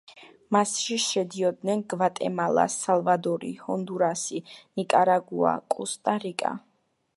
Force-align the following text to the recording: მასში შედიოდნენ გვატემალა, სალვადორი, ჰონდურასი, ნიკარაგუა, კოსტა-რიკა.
მასში 0.55 0.95
შედიოდნენ 1.03 1.83
გვატემალა, 1.93 2.63
სალვადორი, 2.77 3.51
ჰონდურასი, 3.67 4.43
ნიკარაგუა, 4.81 5.55
კოსტა-რიკა. 5.77 6.57